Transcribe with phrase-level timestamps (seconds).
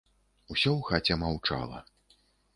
[0.55, 1.85] Усё ў хаце маўчала.